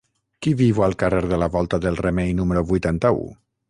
[0.45, 3.27] Qui viu al carrer de la Volta del Remei número vuitanta-u?